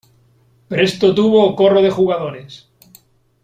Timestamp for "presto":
0.67-1.13